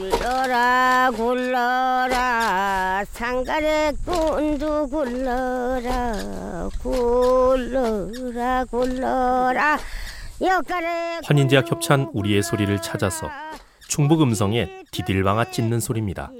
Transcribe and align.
굴러라 0.00 1.10
굴러라. 1.14 3.04
상가래 3.12 3.92
꾼도 4.06 4.88
굴러라 4.88 6.70
굴러라 6.82 8.64
굴러라. 8.64 9.78
역가래 10.40 11.20
환인제약 11.22 11.70
협찬 11.70 12.08
우리의 12.14 12.42
소리를 12.42 12.80
찾아서 12.80 13.28
충북 13.88 14.22
음성의 14.22 14.86
디딜방아 14.90 15.50
찢는 15.50 15.80
소리입니다. 15.80 16.30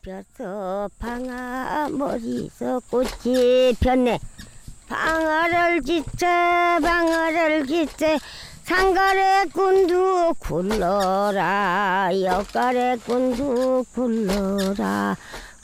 펴서 0.00 0.88
방아 0.98 1.90
머리서 1.90 2.80
꽃이 2.90 3.74
폈네. 3.80 4.18
방아를 4.88 5.82
짓자 5.82 6.78
방아를 6.80 7.66
짓자 7.66 8.16
상가래 8.74 9.46
꾼도 9.52 10.34
굴러라 10.38 12.10
역가래 12.22 12.98
꾼도 13.04 13.84
굴러라. 13.92 15.16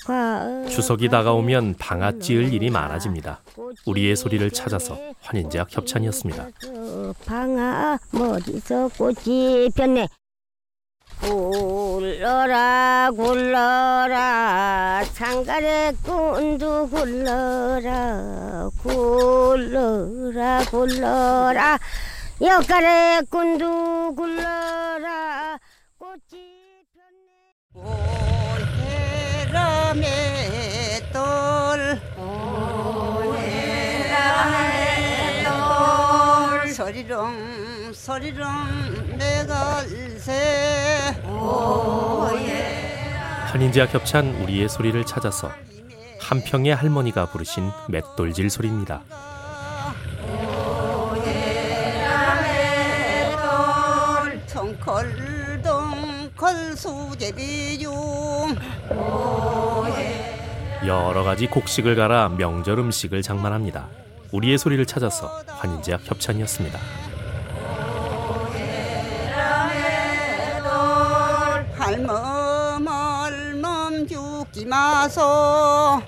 과- 0.05 0.65
추석이 0.69 1.09
다가오면 1.09 1.77
방아 1.79 2.19
찌을 2.19 2.53
일이 2.53 2.69
많아집니다. 2.69 3.43
우리의 3.87 4.17
소리를 4.17 4.51
찾아서 4.51 4.99
환인제약 5.21 5.69
협찬이었습니다. 5.77 6.49
방아 7.27 8.01
머리서 8.11 8.91
꽃이 8.99 9.71
폈네? 9.77 10.09
굴러라 11.21 13.11
굴러라. 13.17 15.05
상가래 15.13 15.93
꾼도 16.05 16.89
굴러라. 16.89 18.71
굴러라 18.83 20.65
굴러라 20.71 21.79
역가래 22.47 23.23
꾼도 23.31 24.15
굴러라. 24.15 25.59
꽃이 25.99 26.21
폈네 26.95 27.55
해람의 29.51 31.13
돌. 31.13 32.01
소리롱 36.73 37.93
소리롱 37.95 38.47
내가 39.17 39.83
일세 39.85 41.15
환인제약 43.47 43.95
협찬 43.95 44.43
우리의 44.43 44.69
소리를 44.69 45.05
찾아서 45.07 45.51
한평의 46.21 46.75
할머니가 46.75 47.31
부르신 47.31 47.71
맷돌질 47.89 48.51
소리입니다. 48.51 49.03
청콜동콜 54.87 56.77
수제비중 56.77 58.55
여러 60.87 61.25
가지 61.25 61.49
곡식을 61.49 61.97
갈아 61.97 62.29
명절 62.29 62.79
음식을 62.79 63.23
장만합니다. 63.23 63.89
우리의 64.31 64.59
소리를 64.59 64.87
찾아서 64.87 65.43
환인제약 65.49 66.03
협찬이었습니다. 66.05 66.79
할멈을 71.77 73.55
멈 73.57 74.07
죽지 74.07 74.67
마소 74.67 76.01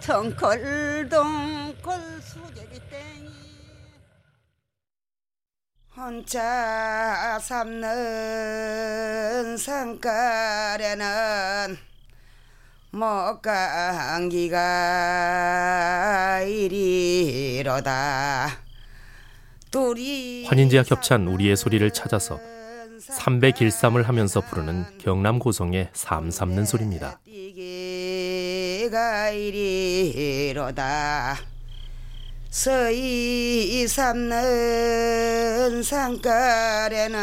청콜동콜 0.00 1.94
수제비 2.20 2.80
땡이 2.90 3.53
혼자 5.96 7.38
삼는 7.40 7.86
산가에는 9.56 11.06
먹강기가 12.90 14.58
이리로다 16.48 18.48
둘이 19.70 20.44
환인제약 20.46 20.90
협찬 20.90 21.28
우리의 21.28 21.56
소리를 21.56 21.88
찾아서 21.92 22.40
삼배 22.98 23.52
길쌈을 23.52 24.08
하면서 24.08 24.40
부르는 24.40 24.98
경남 24.98 25.38
고성의 25.38 25.90
삶 25.92 26.32
삼는 26.32 26.64
소리입니다. 26.64 27.20
서이 32.54 33.88
삼는 33.88 35.82
산가에는 35.82 37.18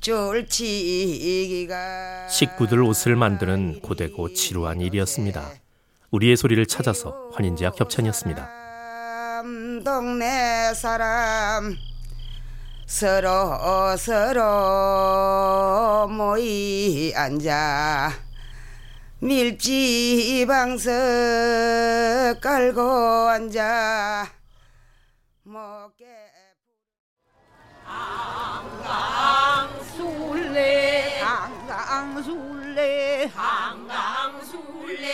쫄치기가 0.00 1.76
식구들 2.30 2.82
옷을 2.82 3.14
만드는 3.14 3.82
고되고 3.82 4.32
지루한 4.32 4.80
일이었습니다. 4.80 5.50
우리의 6.10 6.38
소리를 6.38 6.64
찾아서 6.64 7.28
환인제약 7.34 7.78
협찬이었습니다. 7.78 8.48
동네 9.84 10.72
사람 10.74 11.76
서로 12.86 13.98
서로 13.98 15.28
모이 16.08 17.12
앉아 17.14 18.27
밀지방석 19.20 20.92
깔고 22.40 22.80
앉아. 23.28 24.28
먹게 25.42 26.06
술래. 29.96 31.20
한강술래. 31.20 33.30
한강술래. 33.34 35.08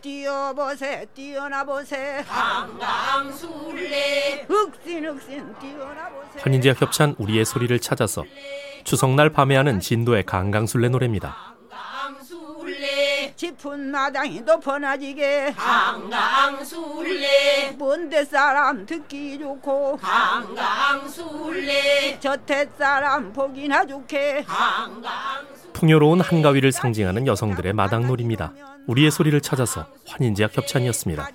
뛰어보세 0.00 1.06
뛰어나보세. 1.14 2.24
한강술래. 2.26 4.46
흑신 4.48 5.06
흑신 5.06 5.54
뛰어나보세. 5.58 6.40
환인제약 6.40 6.80
협찬 6.80 7.14
우리의 7.18 7.44
소리를 7.44 7.78
찾아서 7.80 8.24
추석날 8.84 9.28
밤에 9.30 9.54
하는 9.56 9.80
진도의 9.80 10.24
강강술래 10.24 10.88
노래입니다. 10.88 11.59
짚은 13.40 13.90
마당이 13.90 14.42
높아나지게. 14.42 15.54
한강술래. 15.56 17.06
먼데 17.78 18.22
사람 18.26 18.84
듣기 18.84 19.38
좋고. 19.38 19.98
한강술래. 20.02 21.48
저태 22.20 22.68
사람 22.76 23.32
보기나 23.32 23.86
좋게. 23.86 24.44
풍요로운 25.72 26.20
한가위를 26.20 26.70
상징하는 26.70 27.26
여성들의 27.26 27.72
마당놀이입니다. 27.72 28.52
우리의 28.86 29.10
소리를 29.10 29.40
찾아서 29.40 29.86
환인제약 30.06 30.54
협찬이었습니다. 30.58 31.30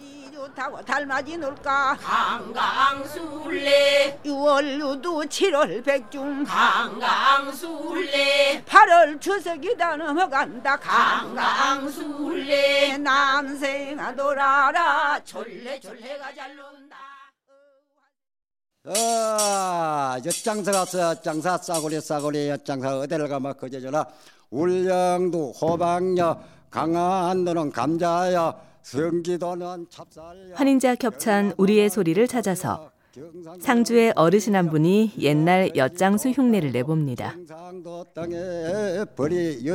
좋다고 0.56 0.82
달맞이 0.84 1.38
놀까? 1.38 1.98
한강술래. 2.02 4.20
6월 4.26 4.80
유두 4.80 5.20
7월 5.28 5.84
백중. 5.84 6.44
한강술래. 6.48 8.64
8월 8.66 9.20
추석이 9.22 9.76
다 9.78 9.96
넘어간다. 9.98 10.80
한강술래. 10.82 12.98
남생아 12.98 14.14
놀아라. 14.14 15.20
졸래 15.24 15.80
졸래가 15.80 16.34
잘 16.34 16.56
논다 16.56 16.95
어, 18.88 20.16
엿장사 20.24 20.72
갔어 20.72 21.00
엿장사 21.12 21.58
싸구려 21.58 22.00
싸구려 22.00 22.50
엿장사 22.50 23.00
어디를 23.00 23.28
가면 23.28 23.56
그저저나 23.58 24.06
울릉도 24.52 25.54
호박여 25.54 26.40
강한도는 26.70 27.72
감자여 27.72 28.62
성기도는 28.84 29.88
찹쌀여. 29.90 30.54
환인제약 30.56 31.04
협찬 31.04 31.54
우리의 31.58 31.90
소리를 31.90 32.28
찾아서 32.28 32.92
상주의 33.60 34.12
어르신 34.16 34.56
한 34.56 34.70
분이 34.70 35.14
옛날 35.20 35.72
엿장수 35.76 36.30
흉내를 36.30 36.72
내봅니다. 36.72 37.36
벌이 39.16 39.66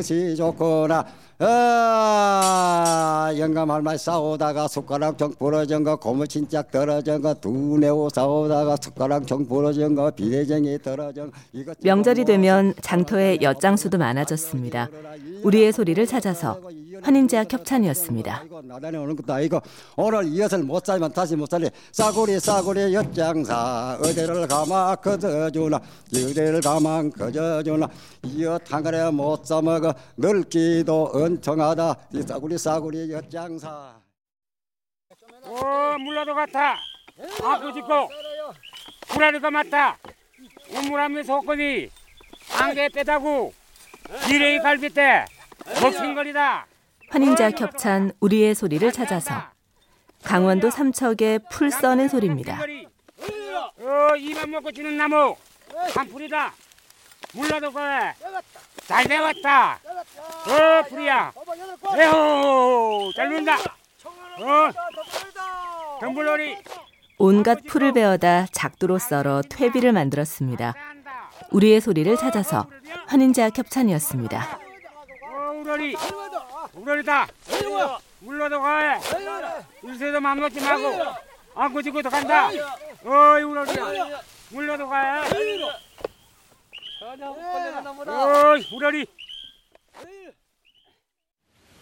아 1.43 3.33
영감 3.39 3.71
할머니 3.71 3.97
싸우다가 3.97 4.69
숟가락 4.69 5.17
정 5.17 5.33
부러진 5.33 5.85
거 5.85 5.97
고무 5.97 6.29
친짝 6.29 6.71
떨어진 6.71 7.23
거 7.23 7.33
두뇌오 7.33 8.11
싸우다가 8.11 8.77
숟가락 8.81 9.27
정 9.27 9.47
부러진 9.47 9.95
거 9.95 10.11
비대정이 10.11 10.79
떨어진 10.83 11.33
명절이 11.83 12.27
되면 12.27 12.75
장터에 12.83 13.39
엿장수도 13.41 13.97
많아졌습니다. 13.97 14.91
우리의 15.43 15.73
소리를 15.73 16.07
찾아서 16.07 16.61
환인제약 17.03 17.53
협찬이었습니다. 17.53 18.41
아이고, 18.41 18.63
나단에 18.63 18.99
오는 18.99 19.17
것도 19.17 19.33
아니고 19.33 19.61
오늘 19.97 20.25
이 20.27 20.41
엿을 20.41 20.63
못 20.65 20.85
살면 20.85 21.13
다시 21.13 21.37
못 21.37 21.49
살리 21.51 21.71
싸구리 21.93 22.39
싸구리 22.41 22.95
엿장사. 22.95 23.99
어디를 24.01 24.47
가마 24.47 24.97
거저주나. 24.97 25.81
어디를 26.09 26.61
가만 26.61 27.11
거저주나. 27.11 27.89
이엿 28.25 28.73
한 28.73 28.83
그래 28.83 29.11
못 29.11 29.45
싸먹어. 29.45 29.95
늙기도 30.17 31.13
은청하다. 31.15 31.97
이 32.15 32.23
싸구리 32.23 32.59
싸구리 32.59 33.13
엿장사. 33.13 33.95
오 35.45 35.99
물러도 35.99 36.35
같아. 36.35 36.77
아그 37.43 37.73
짓고 37.73 38.09
불안이가 39.09 39.51
맞다. 39.51 39.99
우물하면 40.71 41.25
속거니 41.25 41.89
안개 42.59 42.89
빼다고. 42.91 43.53
기레이 44.27 44.59
갈비 44.59 44.89
때 44.91 45.25
먹힌 45.81 46.15
거리다 46.15 46.67
환인제와 47.11 47.51
겹찬 47.51 48.13
우리의 48.21 48.55
소리를 48.55 48.91
찾아서 48.93 49.35
강원도 50.23 50.71
삼척의 50.71 51.41
풀 51.51 51.71
써는 51.71 52.09
소리입니다. 52.09 52.61
어 53.81 54.17
이만 54.17 54.51
먹고 54.51 54.71
주는 54.73 54.97
나무. 54.97 55.35
한풀이다. 55.95 56.53
물러도 57.35 57.73
거잘 57.73 59.05
배웠다. 59.09 59.73
어 59.75 60.83
풀이야. 60.89 61.33
에호 61.97 63.13
잘 63.17 63.31
논다. 63.31 63.57
어 63.57 64.71
덤불놀이. 66.01 66.57
온갖 67.19 67.59
풀을 67.67 67.93
베어다 67.93 68.47
작두로 68.53 68.99
썰어 68.99 69.43
퇴비를 69.49 69.93
만들었습니다. 69.93 70.75
우리의 71.51 71.81
소리를 71.81 72.17
찾아서 72.17 72.67
환인제와 73.07 73.51
겹찬이었습니다. 73.51 74.59
어 75.25 75.53
우러리 75.61 75.95
우러리다. 76.81 77.27
물러도 78.21 78.61
가 78.61 79.01
요새도 79.85 80.21
맘 80.21 80.41
놓지 80.41 80.61
말고 80.61 81.15
안고 81.55 81.83
지고 81.83 82.03
도 82.03 82.11
간다. 82.11 82.49
어이 82.49 83.43
우러리야. 83.43 84.21
물러도 84.51 84.89
가 84.89 85.23
어이 88.07 88.69
우러리. 88.75 89.07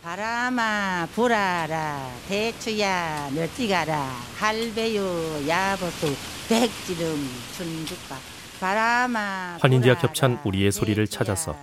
바람아 0.03 1.09
불어라 1.15 2.11
대추야 2.29 3.31
멸치가라 3.35 3.95
할배요 4.39 5.47
야버수 5.49 6.15
백지름 6.49 7.29
바람아 7.57 8.38
불어라, 8.61 9.59
겹찬 9.99 10.41
우리의 10.45 10.73
소리를 10.73 11.07
찾아서 11.07 11.57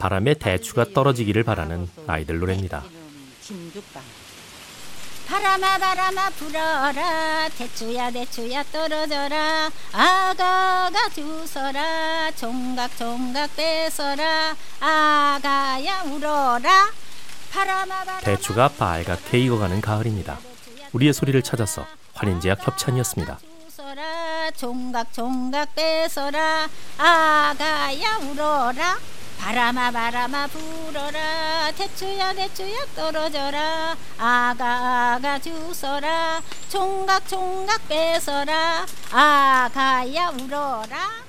바람에 0.00 0.34
대추가 0.34 0.84
떨어지기를 0.84 1.42
바라는 1.44 1.88
아이들 2.06 2.38
노래입니다. 2.38 2.82
바람아 5.28 5.78
바람아 5.78 6.30
불어라. 6.30 7.48
대추야 7.58 8.12
대추야 8.12 8.62
떨어져라. 8.64 9.70
아가가 9.92 11.08
주서라. 11.14 12.30
총각 12.32 12.96
총각 12.96 13.56
뺏어라. 13.56 14.56
아가야 14.78 16.02
울어라. 16.02 16.90
바람아 17.52 18.04
바람아. 18.04 18.20
대추가 18.20 18.68
빨갛게 18.68 19.38
익어가는 19.40 19.80
가을입니다. 19.80 20.38
우리의 20.92 21.12
소리를 21.12 21.40
찾아서 21.42 21.84
환인제와 22.14 22.54
겹찬이었습니다. 22.56 23.38
총각 24.52 25.12
총각 25.12 25.74
뺏어라. 25.74 26.68
아가야 26.98 28.16
울어라. 28.22 28.98
바람아 29.38 29.90
바람아 29.90 30.46
불어라. 30.48 31.72
대추야 31.72 32.32
대추야 32.34 32.84
떨어져라. 32.94 33.96
아가 34.18 35.14
아가 35.14 35.38
주서라. 35.38 36.40
총각 36.68 37.28
총각 37.28 37.88
뺏어라. 37.88 38.86
아가야 39.12 40.28
울어라 40.30 41.25